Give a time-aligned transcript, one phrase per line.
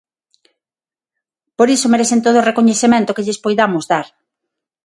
[1.57, 4.07] Por iso merecen todo o recoñecemento que lles poidamos dar.